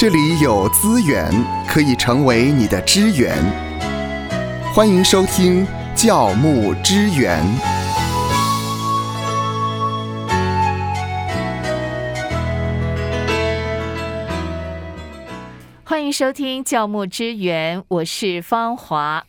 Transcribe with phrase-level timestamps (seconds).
[0.00, 1.28] 这里有资源
[1.66, 3.36] 可以成为你的支援。
[4.72, 7.44] 欢迎收听教牧支援。
[15.82, 19.24] 欢迎收听教牧支援，我是芳华。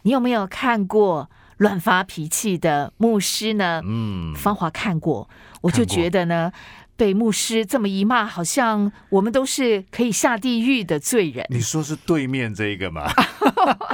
[0.00, 1.28] 你有没有看过
[1.58, 3.82] 乱发脾气的牧师呢？
[3.84, 5.28] 嗯，芳华看过，
[5.60, 6.50] 我就觉得呢，
[6.98, 11.46] 被牧师这么一骂，好像我们都是可以下地狱的罪人。
[11.48, 13.08] 你说是对面这个吗？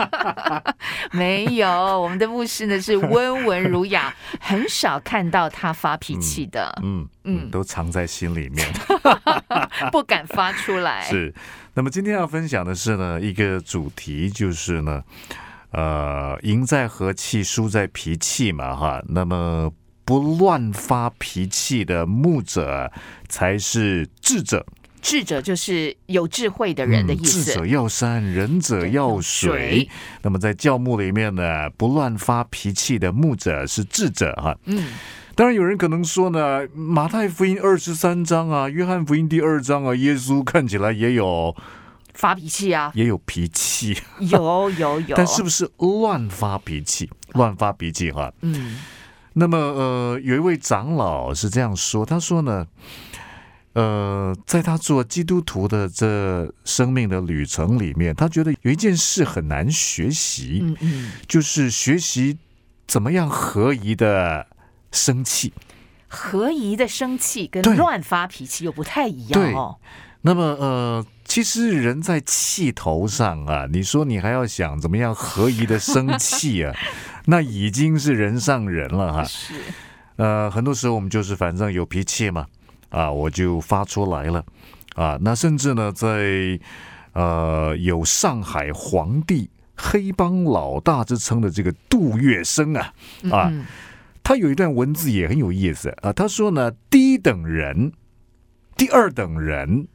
[1.13, 1.69] 没有，
[2.01, 8.67] 我们的牧师呢是温文儒雅，很少看到他发脾气的，嗯嗯嗯，都藏在心里面。
[9.93, 11.03] 不敢发出来。
[11.13, 11.35] 是，
[11.75, 15.03] 那么今天要分享的是呢，一个主题就是呢，
[15.73, 19.03] 呃，赢在和气，输在脾气嘛，哈。
[19.09, 19.71] 那么
[20.05, 22.91] 不乱发脾气的牧者
[23.29, 24.67] 才是智者，
[25.01, 27.45] 智者就是有智慧的人的意嗯智。
[27.45, 29.89] 者要山，仁者要水水。
[30.23, 34.57] 那么在教牧里面呢，不乱发脾气的牧者是智者哈。
[34.67, 34.93] 嗯，
[35.35, 41.55] 当然，有人可能说呢，马太福音二十三章啊，约翰福音第二章啊，耶稣看起来也有
[42.13, 45.17] 发脾气啊，也有脾气，有有有。
[45.17, 47.11] 但是不是乱发脾气？
[47.33, 48.33] 乱发脾气哈。
[48.43, 48.79] 嗯
[49.35, 52.67] 那么呃，有一位长老是这样说，他说呢，
[53.75, 62.39] 呃，在他做基督徒的这生命的旅程里面，他觉得有一件事很难学习，嗯嗯，就是学习
[62.87, 64.47] 怎么样合宜的
[64.93, 65.53] 生气。
[66.07, 69.77] 合宜的生气跟乱发脾气又不太一样哦。
[70.21, 76.73] 那么呃，其实人在气头上啊，你说你还要想怎么样合宜的生气啊，
[77.27, 79.25] 那已经是人上人了哈。
[79.25, 79.55] 是，
[80.17, 82.47] 呃，很多时候我们就是反正有脾气嘛，
[82.89, 84.45] 啊，我就发出来了，
[84.95, 86.59] 啊，那甚至呢，在
[87.13, 92.93] 呃有上海皇帝黑帮老大之称的这个杜月笙啊，
[93.31, 93.65] 啊，嗯。
[94.27, 97.93] 他有一段文字也很有意思啊，他说呢，第一等人、
[98.75, 99.87] 第二等人、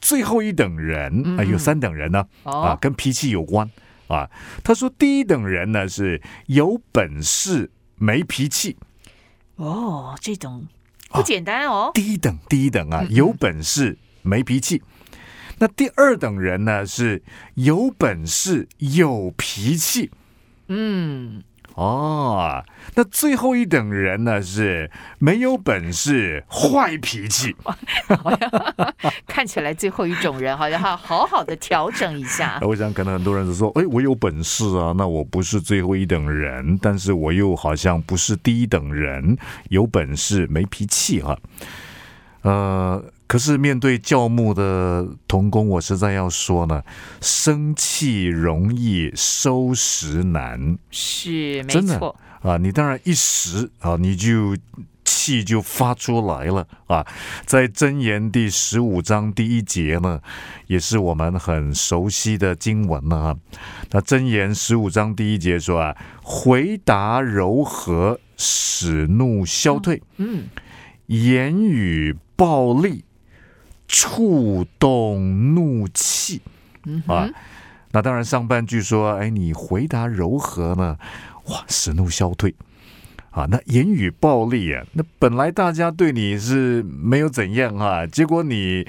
[0.00, 3.70] 最后一等人啊，嗯有三等人呢，啊，哦，跟脾气有关
[4.08, 4.30] 啊。
[4.62, 8.76] 他说第一等人呢是有本事没脾气。
[9.56, 10.66] 哦，这种
[11.10, 11.90] 不简单哦。
[11.94, 14.82] 第一等，第一等啊，有本事没脾气。
[15.58, 17.22] 那第二等人呢，是
[17.54, 20.10] 有本事有脾气
[20.66, 22.64] 嗯，哦。
[22.96, 27.54] 那最后一等人呢，是没有本事坏脾气。
[29.26, 32.58] 看起来最后一种人好像要好好的调整一下。
[32.62, 39.36] 我想，可能很多人是说，哎，我有本事啊，那我不是最后一等人，但是我又好像不是第一等人，
[39.70, 41.36] 有本事没脾气哈、
[42.42, 46.82] 呃，可是面对教牧的童工，我实在要说呢，
[47.20, 52.16] 生气容易收拾难是，没真的错。
[52.42, 52.58] 啊！
[52.58, 54.54] 你当然一时啊，你就
[55.02, 57.06] 气就发出来了啊。
[57.46, 60.20] 在箴言第十五章第一节呢，
[60.66, 63.36] 也是我们很熟悉的经文了啊。
[63.92, 70.02] 那箴言十五章第一节说啊，回答柔和，使怒消退。
[70.18, 70.44] 嗯，
[71.06, 73.04] 言语暴力，
[73.94, 76.42] 触动怒气。
[76.84, 77.30] 嗯啊，
[77.92, 80.98] 那当然，上半句说，哎，你回答柔和呢，
[81.46, 82.52] 哇，使怒消退。
[83.30, 88.84] 啊，那言语暴力啊，那本来大家对你是没有怎样啊、结果你，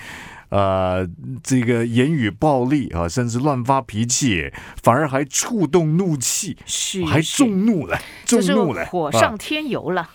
[0.50, 1.08] 呃，
[1.44, 4.52] 这个言语暴力啊，甚至乱发脾气，
[4.82, 10.02] 反而还触动怒气，是，还众怒了，众怒了，火上添油了。
[10.02, 10.10] 啊，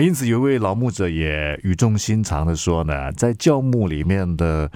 [0.00, 4.70] 因此有一位老牧者也语重心长的说呢，在教牧里面的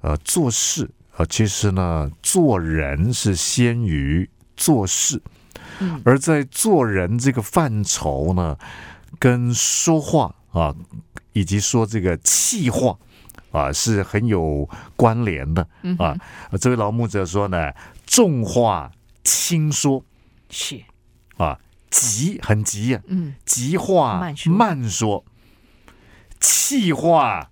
[0.00, 5.20] 呃做事啊、其实呢做人是先于做事，
[5.78, 6.00] 嗯。
[6.04, 8.56] 而在做人这个范畴呢，
[9.18, 10.74] 跟说话啊，
[11.32, 12.98] 以及说这个气话
[13.50, 16.14] 啊，是很有关联的嗯啊
[16.50, 16.58] 哼，。
[16.58, 17.72] 这位老牧者说呢，
[18.06, 18.90] 重话
[19.24, 20.02] 轻说。
[20.50, 20.80] 是，
[21.38, 21.58] 啊，
[22.00, 24.52] 急很急呀、嗯，急话慢说。
[24.52, 25.24] 慢说，
[26.40, 27.50] 气话。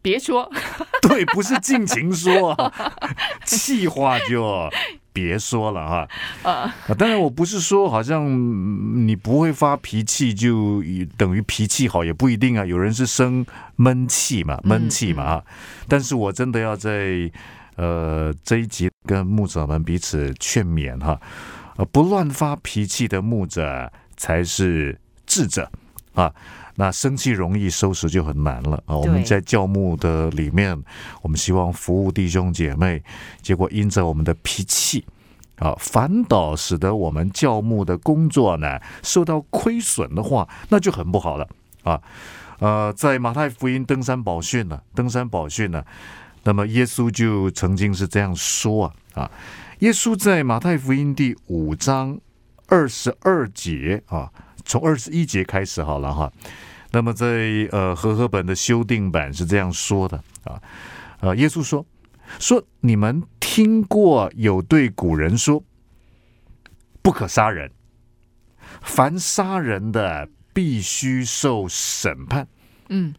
[0.00, 0.50] 别说，
[1.02, 2.56] 对，不是尽情说，
[3.44, 4.70] 气话就
[5.12, 6.08] 别说了哈。
[6.44, 10.82] 呃，啊，当然我不是说好像嗯你不会发脾气就
[11.16, 12.64] 等于脾气好，也不一定啊。
[12.64, 13.44] 有人是生
[13.74, 15.44] 闷气嘛，闷气嘛啊。
[15.88, 17.30] 但是我真的要在
[17.74, 21.20] 呃这一集跟牧者们彼此劝勉哈，
[21.78, 25.70] 呃，不乱发脾气的牧者才是智者
[26.12, 26.34] 啊。
[26.74, 28.96] 那生气容易，收拾就很难了啊！
[28.96, 30.80] 我们在教牧的里面，
[31.22, 33.02] 我们希望服务弟兄姐妹，
[33.42, 35.04] 结果因着我们的脾气
[35.58, 41.48] 啊，反倒使得我们教牧的工作呢受到亏损的话，那就很不好了
[41.82, 42.00] 啊！
[42.60, 45.84] 呃，在马太福音登山宝训呢，登山宝训呢，
[46.44, 49.30] 那么耶稣就曾经是这样说啊啊，
[49.80, 52.18] 耶稣在马太福音第五章
[52.66, 54.28] 二十二节啊，
[54.64, 56.32] 从二十一节开始好了哈。
[56.90, 60.60] 那么在呃和合本的修订版是这样说的啊，
[61.20, 61.86] 呃，耶稣说
[62.40, 65.62] 说你们听过有对古人说
[67.00, 67.70] 不可杀人，
[68.82, 72.48] 凡杀人的必须受审判。
[72.88, 73.14] 嗯，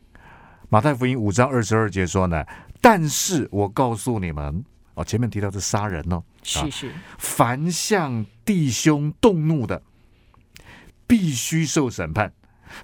[0.68, 2.44] 马太福音五章二十二节说呢，
[2.82, 4.62] 但是我告诉你们
[4.96, 9.82] 哦，前面提到是杀人哦，是是，凡向弟兄动怒的，
[11.06, 12.30] 必须受审判；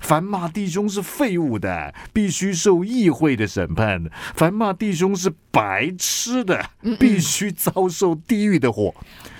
[0.02, 6.70] 凡骂弟兄是废物的，必须受议会的审判；凡骂弟兄是白痴的，
[7.00, 8.94] 必须遭受地狱的火。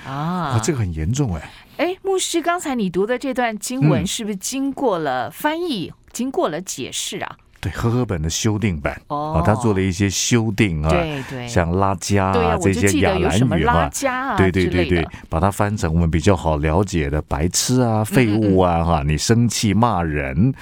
[0.06, 1.52] 啊啊，，这个很严重哎。
[1.78, 7.38] 哎，牧师，刚才你读的这段经文嗯是不是经过了翻译，经过了解释啊？
[7.66, 9.02] 对，和合本的修订版。
[9.08, 9.34] 哦。
[9.36, 13.90] 啊，他做了一些修订啊，对对，像拉加、啊这些亚得有什么拉兰语哈。
[13.92, 20.54] 加啊对对对对把它翻成我们比较好了解的白痴啊、废物啊，哈，你生气骂人。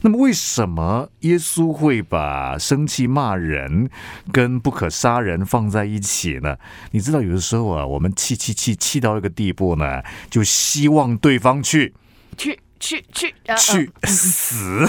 [0.00, 3.90] 那么为什么耶稣会把生气骂人
[4.32, 6.56] 跟不可杀人放在一起呢？
[6.92, 11.94] 你知道，有的时候啊，我们气气气气到一个地步呢，就希望对方去。
[12.36, 14.86] 去去去呃去死，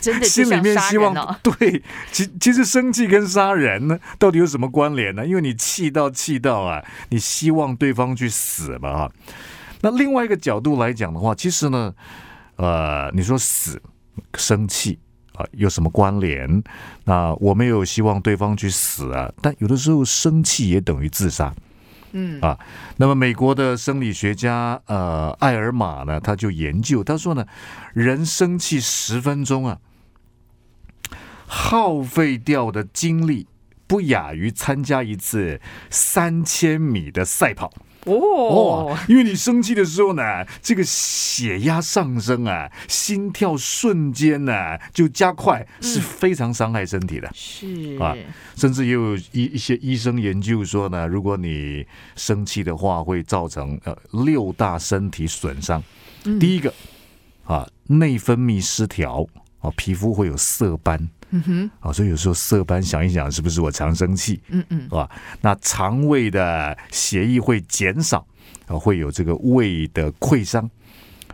[0.00, 1.14] 真的就心里面希望。
[1.42, 1.82] 对，
[2.12, 5.26] 其其实生气跟杀人呢，到底有什么关联呢？
[5.26, 9.12] 因为你气到气到啊，你希望对方去死嘛哈。
[9.82, 11.94] 那另外一个角度来讲的话，其实呢，
[12.56, 13.80] 呃，你说死、
[14.34, 14.98] 生气
[15.34, 16.62] 啊，有什么关联？
[17.04, 21.54] 那我没有希望对方去死啊，但有的时候生气也等于自杀。
[22.12, 22.40] 嗯。
[22.40, 22.58] 啊，
[22.96, 27.46] 那么美国的生理学家呃艾尔玛呢，他就研究，他说呢，
[27.94, 29.78] 人生气十分钟啊，
[31.46, 33.46] 耗费掉的精力
[33.86, 35.60] 不亚于参加一次
[35.90, 37.72] 三千米的赛跑。
[38.06, 40.22] 哦哦，因为你生气的时候呢，
[40.62, 44.52] 这个血压上升啊，心跳瞬间呢
[44.92, 47.30] 就加快，是非常伤害身体的。
[47.34, 48.16] 是啊
[48.56, 51.86] 甚至也有一一些医生研究说呢，如果你
[52.16, 55.82] 生气的话，会造成呃六大身体损伤。
[56.38, 56.72] 第一个
[57.44, 59.26] 啊，内分泌失调
[59.60, 61.08] 啊，皮肤会有色斑。
[61.30, 64.40] 嗯哼，啊，所以有时候色斑，想一想，是不是我常生气？
[64.48, 65.08] 嗯嗯，啊，
[65.40, 68.26] 那肠胃的血液会减少，
[68.66, 70.68] 啊，会有这个胃的溃伤。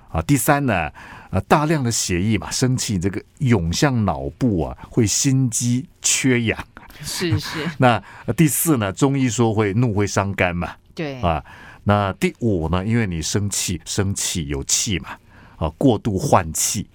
[0.08, 0.90] 啊，第三呢，
[1.31, 6.58] 啊，大量的血液嘛，生气这个涌向脑部啊，会心肌缺氧。
[7.02, 11.44] 是是， 那、呃第四呢，中医说会怒会伤肝嘛，对，啊，
[11.84, 15.10] 那第五呢，因为你生气，生气有气嘛，
[15.56, 16.87] 啊，过度换气，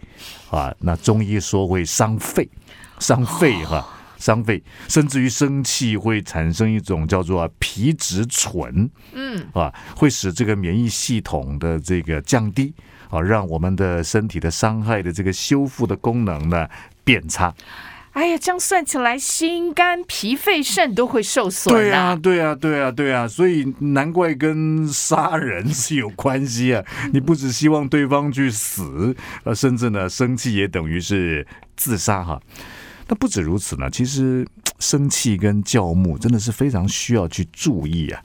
[0.50, 2.48] 啊，那中医说会伤肺，
[3.00, 3.88] 伤肺哈、
[4.18, 12.74] 伤肺，甚至于生气会产生一种叫做皮质醇，嗯，啊，会使这个免疫系统的这个降低，
[13.10, 16.68] 啊，让我们的身体的伤害的这个修复的功能呢
[17.04, 17.54] 变差。
[18.14, 22.16] 哎呀，这样算起来，心肝脾肺肾都会受损对啊，啊。
[22.16, 26.84] 对啊，对啊，对啊，所以难怪跟杀人是有关系啊！
[27.14, 29.16] 你不只希望对方去死，
[29.46, 32.42] 呃，甚至呢，生气也等于是自杀哈。
[33.08, 34.46] 那不止如此呢，其实
[34.80, 38.22] 生气跟教牧真的是非常需要去注意啊，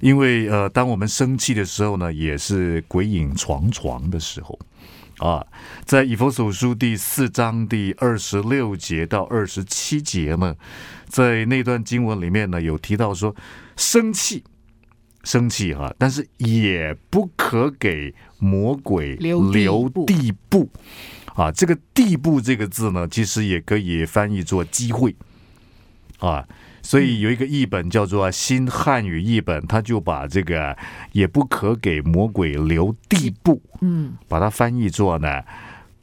[0.00, 4.58] 因为呃，当我们生气的时候呢，也是鬼影幢幢的时候。
[5.18, 5.44] 啊，
[5.84, 10.54] 在以佛所书第四章第二十六节到二十七节呢，
[11.06, 13.34] 在那段经文里面呢，有提到说，
[13.76, 14.44] 生气，
[15.24, 20.70] 生气哈、但是也不可给魔鬼留地步地步
[21.34, 21.50] 啊。
[21.50, 25.16] 这个“地步”这个字呢，其实也可以翻译作机会
[26.20, 26.46] 啊。
[26.88, 30.74] 所以有一个译本叫做新汉语译本，他就把这个
[31.12, 35.42] “也不可给魔鬼留地步”嗯，把它翻译作呢，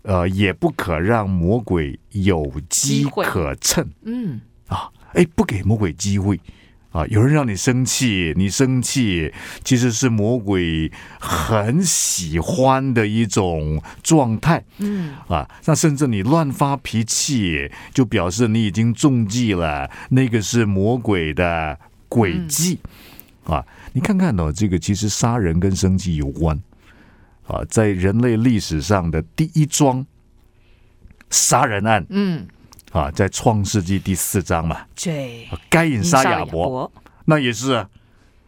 [0.04, 3.84] 呃，也不可让魔鬼有机可乘。
[4.04, 4.92] 嗯，啊！
[5.14, 6.40] 哎，不给魔鬼机会
[6.96, 7.06] 啊！
[7.10, 9.34] 有人让你生气，你生气
[9.66, 14.64] 其实是魔鬼很喜欢的一种状态。
[14.78, 22.80] 嗯，啊，那甚至你乱发脾气，就表示你已经中计了，那个是魔鬼的诡计、
[23.44, 23.66] 啊！
[23.92, 26.58] 你看看哦，这个其实杀人跟生气有关
[27.46, 30.06] 啊，在人类历史上的第一桩
[31.30, 32.48] 杀人案嗯，
[32.96, 36.90] 啊，在创世纪第四章嘛，对，该隐杀亚伯，，
[37.26, 37.90] 那也是啊。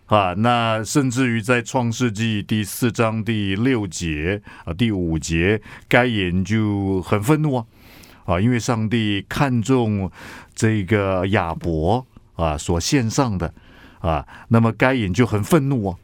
[0.05, 7.65] 啊，那甚至于在创世纪第四章第六节啊、第五节，该隐就很愤怒啊，
[8.23, 10.09] 啊，因为上帝看中
[10.55, 13.53] 这个亚伯啊所献上的
[13.99, 15.97] 啊，那么该隐就很愤怒啊。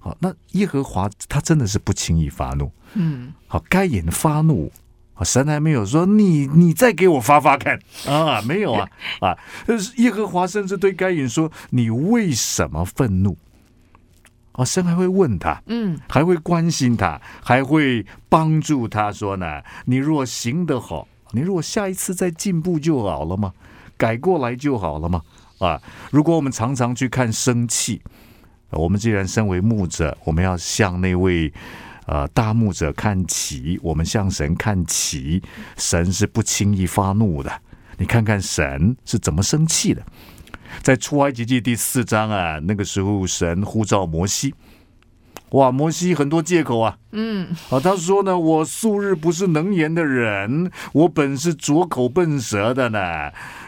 [0.00, 2.70] 好，那耶和华他真的是不轻易发怒。
[2.92, 4.76] 嗯，好，该隐发怒，啊，
[5.24, 8.88] 神还没有说你你再给我发发看啊，没有啊
[9.20, 9.36] 啊，
[9.96, 13.36] 耶和华甚至对该隐说：“你为什么愤怒？”
[14.52, 23.52] 啊，神还会问他，嗯，还会关心他，还会帮助他说呢：“你若行得好，你如果下一次再进步就好了嘛，
[23.96, 25.22] 改过来就好了嘛。”
[25.58, 25.80] 啊，
[26.12, 28.00] 如果我们常常去看生气，
[28.70, 31.52] 我们既然身为牧者，我们要向那位
[32.08, 35.42] 呃大牧者看齐，我们向神看齐，
[35.76, 37.52] 神是不轻易发怒的。
[37.98, 40.02] 你看看神是怎么生气的，
[40.82, 44.54] 在出埃及记第四章啊，那个时候神呼召摩西，
[45.50, 52.98] 哇，摩西很多借口啊，嗯，啊，他说呢，我素日不是能言的人，我本是拙口笨舌的呢。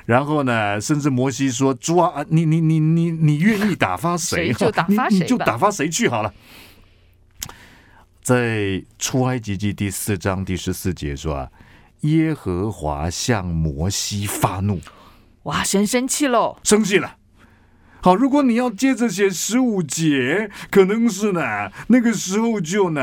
[0.07, 4.53] 然后呢，甚至摩西说：“主啊，你你你你你愿意打发谁？
[4.53, 6.33] 谁就打发你你谁就打发谁去好了。”
[8.23, 11.51] 在出埃及记第四章第十四节说啊，
[12.01, 14.81] 耶和华向摩西发怒，
[15.45, 17.17] 哇，神生气喽，生气了。
[18.03, 23.03] 好，如果你要接着写十五节，可能是呢，那个时候就呢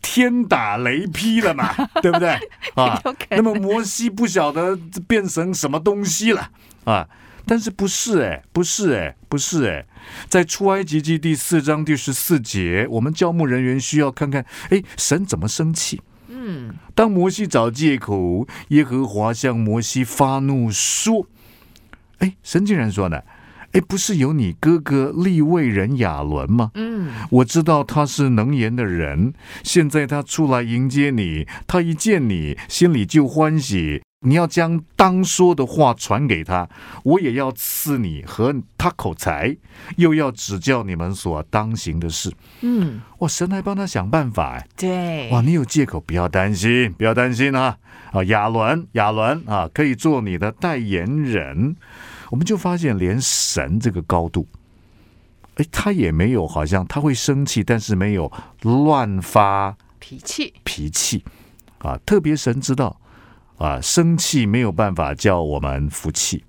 [0.00, 2.30] 天打雷劈了嘛， 对不对
[2.74, 3.00] 啊
[3.30, 4.76] 那么摩西不晓得
[5.06, 6.50] 变成什么东西了
[6.84, 7.08] 啊？
[7.46, 9.84] 但是不是哎，不是哎，不是哎，
[10.28, 16.00] 在出埃及记第四章第十四节，我们教牧人员需要看看，哎，神怎么生气？
[16.28, 21.26] 嗯，当摩西找借口，耶和华向摩西发怒说
[22.18, 23.20] ：“哎，神竟然说呢，
[23.72, 26.70] 哎，不是有你哥哥利未人亚伦吗？
[26.74, 34.02] 嗯，我知道他是能言的人，现在他出来迎接你，他一见你，心里就欢喜。
[34.22, 36.68] 你要将当说的话传给他，
[37.02, 39.56] 我也要赐你和他口才，
[39.96, 42.32] 又要指教你们所当行的事。
[42.60, 47.76] 嗯，哇，神来帮他想办法哎。”对，哇，你有借口，不要担心，不要担心啊！
[48.12, 51.76] 啊，亚伦，亚伦啊，可以做你的代言人。
[52.30, 54.46] 我们就发现，连神这个高度，
[55.56, 58.30] 哎，他也没有，好像他会生气，但是没有
[58.62, 61.24] 乱发脾气，脾气
[61.78, 61.98] 啊。
[62.06, 63.00] 特别神知道
[63.58, 66.44] 啊，生气没有办法叫我们服气。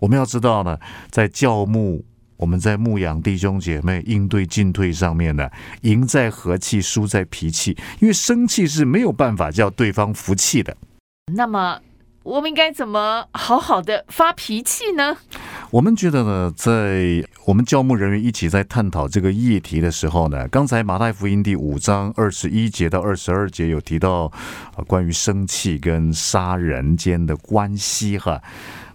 [0.00, 0.78] 我们要知道呢，
[1.10, 2.04] 在教牧。
[2.38, 5.48] 我们在牧养弟兄姐妹应对进退上面呢，
[5.80, 7.74] 赢在和气，输在脾气。
[7.98, 10.76] 因为生气是没有办法叫对方服气的。
[11.32, 11.80] 那么
[12.22, 15.16] 我们应该怎么好好的发脾气呢？
[15.70, 24.30] 我们觉得呢，在我们教牧人员一起在探讨这个议题的时候呢，刚才马太福音第五章二十一节到二十二节有提到
[24.76, 28.40] 啊，关于生气跟杀人间的关系哈。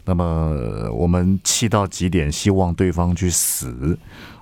[0.06, 3.98] 那么我们气到极点，希望对方去死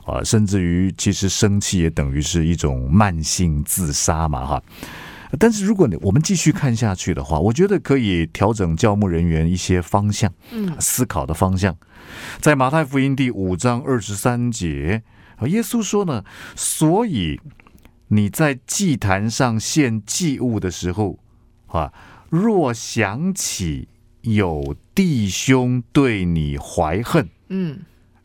[0.05, 4.63] 啊，甚至于其实生气也等于是一种慢性自杀嘛哈。
[5.37, 11.77] 但是如果你我们继续看下去的话，我觉得可以调整教牧人员一些方向，嗯，思考的方向。
[12.39, 15.03] 在马太福音第五章二十三节，
[15.35, 16.23] 啊耶稣说呢，
[16.55, 17.39] 所以
[18.07, 21.19] 你在祭坛上献祭物的时候，
[21.67, 21.93] 啊，
[22.29, 23.87] 若想起
[24.21, 27.81] 有弟兄对你怀恨，嗯，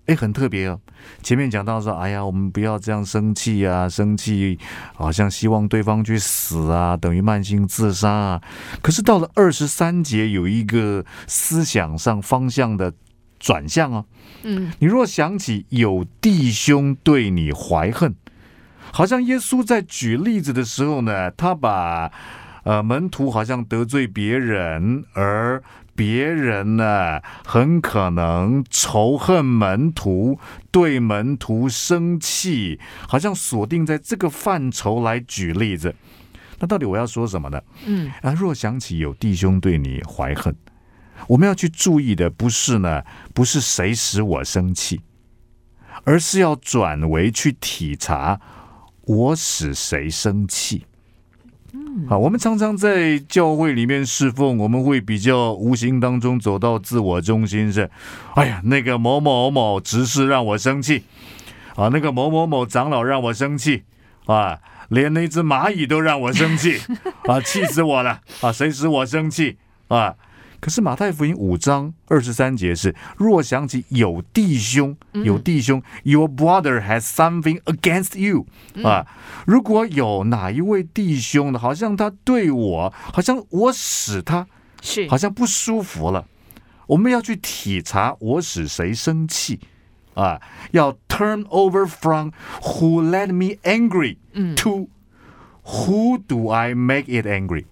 [0.06, 0.78] 哎，很特别哦。
[1.23, 4.58] 前面讲到说，哎呀，我们不要这样生气啊，生气
[4.94, 8.42] 好像希望对方去死啊，等于慢性自杀啊。
[8.82, 12.92] 可是到了二十三节，有一个思想上方向的
[13.38, 14.04] 转向哦。
[14.42, 18.14] 嗯，你若想起有弟兄对你怀恨，
[18.92, 22.12] 好像耶稣在举例子的时候呢，他把
[22.64, 25.62] 呃门徒好像得罪别人，而
[25.94, 30.38] 别人呢很可能仇恨门徒，
[30.70, 35.94] 对门徒生气，好像锁定在这个范畴来举例子。
[36.58, 37.60] 那到底我要说什么呢？
[37.86, 40.54] 嗯，啊，若想起有弟兄对你怀恨，
[41.26, 43.02] 我们要去注意的不是呢，
[43.34, 45.00] 不是谁使我生气，
[46.04, 48.40] 而是要转为去体察
[49.02, 50.86] 我使谁生气。
[52.09, 57.90] 啊，我们常常在教会里面侍奉，我们会比较无形当中走到自我中心是，
[58.35, 61.04] 哎呀，那个某某某执事让我生气，
[61.76, 63.83] 啊，那个某某某长老让我生气，
[64.26, 66.81] 啊，连那只蚂蚁都让我生气，
[67.26, 68.21] 啊，气死我了！
[68.40, 69.57] 啊，谁使我生气？
[69.88, 70.14] 啊。
[70.64, 78.47] 可是马太福音五章二十三节是：若想起有弟兄，有弟兄，Your brother has something against you
[78.83, 79.06] 啊。
[79.44, 84.47] 如果有哪一位弟兄呢，好像他对我，好像我使他
[84.80, 86.26] 是好像不舒服了，
[86.87, 89.61] 我们要去体察我使谁生气
[90.14, 90.40] 啊？
[90.71, 92.30] 要 turn over from
[92.62, 94.16] who let me angry
[94.56, 94.88] to
[95.62, 97.66] who do I make it angry？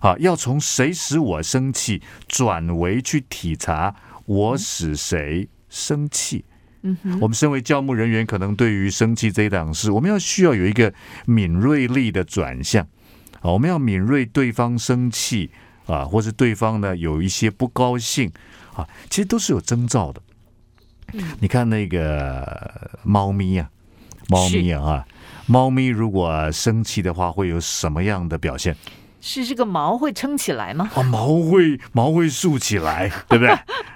[0.00, 3.94] 啊，要从谁使我生气，转为去体察
[4.26, 6.44] 我使谁生气。
[6.82, 10.92] 嗯我们身为教牧人员，可能对于生气这一档事，我们要需要有一个
[11.26, 12.82] 敏锐力的转向。
[13.40, 15.50] 啊，我们要敏锐对方生气
[15.86, 18.30] 啊，或是对方呢有一些不高兴
[18.74, 20.22] 啊，其实都是有征兆的。
[21.40, 23.68] 你看那个猫咪啊，
[24.28, 25.06] 猫咪啊，啊，
[25.46, 28.76] 猫咪如果生气的话，会有什么样的表现？
[29.20, 30.90] 是这个毛会撑起来吗？
[30.94, 33.50] 啊，毛会毛会竖起来， 对不对？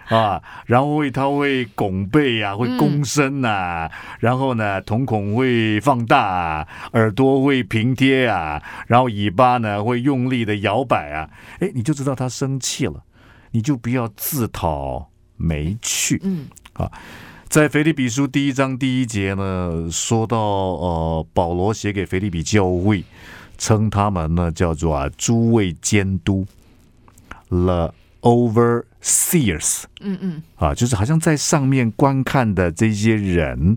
[0.09, 3.91] 啊，然后会它会拱背啊，会弓身呐，
[4.21, 13.03] 然后呢，瞳孔会放大，耳朵会平贴啊，然后尾巴呢会用力的摇摆啊，哎，你就知道它生气了，
[13.53, 16.21] 你就不要自讨没趣。
[16.23, 16.93] 嗯，啊，
[17.49, 23.03] 在腓立比书第一章第一节呢，说到呃，保罗写给腓立比教会。
[23.57, 26.47] 称他们呢叫做啊诸位监督
[27.49, 33.77] ，the overseers，嗯嗯，啊，就是好像在上面观看的这些人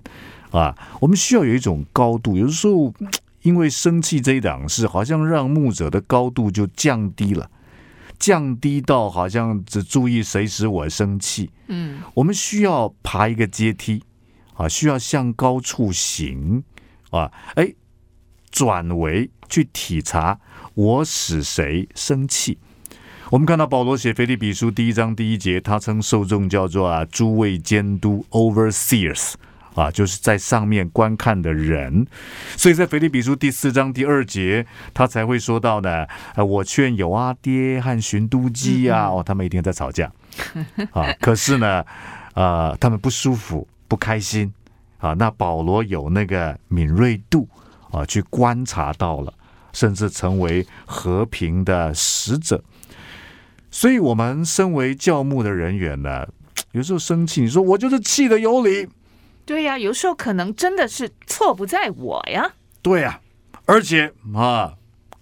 [0.52, 2.38] 啊，我们需要有一种高度。
[2.38, 2.94] 有的时候
[3.44, 7.50] 因为生气这一档事，好像让牧者的高度就降低了，
[8.18, 11.50] 降低到好像只注意谁使我生气。
[11.68, 14.04] 嗯，我们需要爬一个阶梯
[14.56, 16.64] 啊，需要向高处行
[17.12, 17.74] 啊，哎。
[18.52, 20.40] 转为去体察
[20.74, 22.58] 我使谁生气。
[23.30, 29.34] 我们看到保罗写腓立比书第一章第一节，他称受众叫做啊诸位监督 （overseers）
[29.76, 32.08] 啊，就是在上面观看的人。
[32.56, 40.10] 所以在腓立比书第四章第二节，他才会说到呢，呃，我劝有阿爹和寻都基啊，哦，他们一天在吵架
[40.92, 41.84] 啊，可是呢，
[42.34, 44.54] 呃，他们不舒服、不开心
[45.00, 45.14] 啊。
[45.14, 47.46] 那保罗有那个敏锐度。
[47.92, 49.34] 啊，去观察到了，
[49.74, 52.64] 甚至成为和平的使者。
[53.70, 56.28] 所以，我们身为教牧的人员呢，
[56.72, 58.88] 有时候生气，你说我就是气的有理。
[59.46, 62.54] 对呀，有时候可能真的是错不在我呀。
[62.82, 63.20] 对呀，
[63.66, 64.74] 而且啊，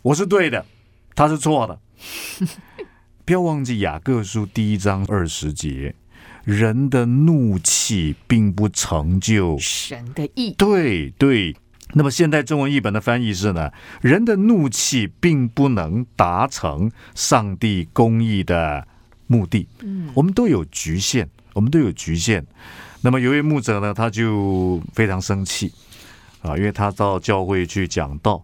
[0.01, 0.65] 我是对的，
[1.15, 1.79] 他是错的。
[3.25, 5.95] 不要忘记雅各书第一章二十节，
[6.43, 10.51] 人的怒气并不成就神的意。
[10.51, 11.55] 对对。
[11.97, 18.85] 那么现代中文译本的翻译是呢，人的怒气并不能达成上帝公义的
[19.27, 19.65] 目的。
[19.79, 22.45] 嗯，我们都有局限，我们都有局限。
[22.99, 25.71] 那么有位牧者呢，他就非常生气
[26.41, 28.43] 啊，因为他到教会去讲道，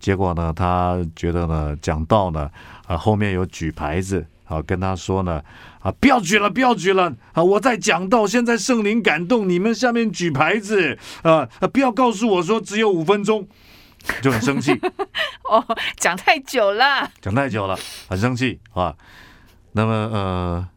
[0.00, 2.50] 结果呢，他觉得呢，讲道呢，
[2.86, 4.24] 啊，后面有举牌子。
[4.48, 5.42] 啊，跟他说呢，
[5.80, 13.46] 啊，不要举了，不要举了，啊，我在讲道，现在圣灵感动你们下面举牌子，啊，不要告诉我说只有五分钟，
[14.22, 14.72] 就很生气。
[15.48, 15.64] 哦，
[15.96, 18.94] 讲太久了，讲太久了，很生气啊。
[19.72, 20.68] 那么呃，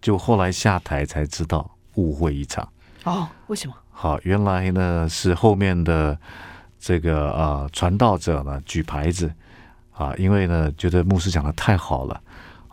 [0.00, 2.68] 就后来下台才知道误会一场。
[3.04, 3.74] 哦，为什么？
[3.90, 6.18] 好，原来呢是后面的
[6.78, 9.32] 这个啊传道者呢举牌子
[9.92, 12.20] 啊，因为呢觉得牧师讲的太好了。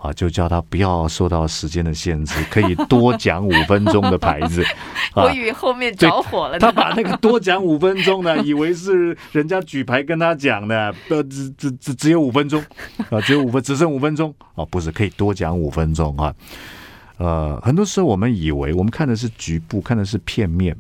[0.04, 4.62] 啊，就叫他不要受到时间的限制，可以多讲五分钟的牌子。
[5.16, 6.60] 我以为后面着火了。
[6.60, 12.62] 他把那个多讲五分钟呢，以为是人家举牌跟他讲的，呃，只只只只有五分钟
[13.10, 16.36] 啊，只有五分，只剩五分钟啊，不是可以多讲五分钟啊？
[17.16, 20.76] 呃，很多时候我们以为我们看的是局部，看的是片面，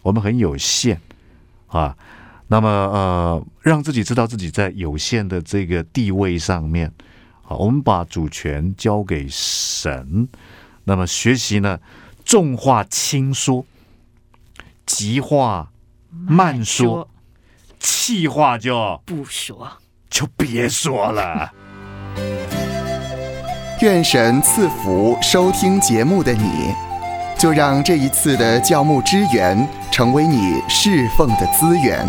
[0.00, 0.98] 我们很有限
[1.66, 1.94] 啊。
[2.48, 6.90] 那么呃，让自己知道自己在有限的这个地位上面。
[7.46, 10.26] 好，我们把主权交给神。
[10.84, 11.78] 那么学习呢？
[12.24, 13.66] 重话轻说，
[14.86, 15.70] 急话
[16.10, 17.06] 慢说，
[17.78, 19.72] 气话就不说，
[20.08, 21.52] 就别说了。
[23.82, 26.72] 愿神赐福收听节目的你，
[27.38, 32.08] 就让这一次的教牧支援成为你侍奉的资源。